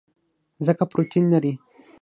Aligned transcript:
ځکه 0.65 0.83
پروټین 0.91 1.25
لري. 1.33 1.53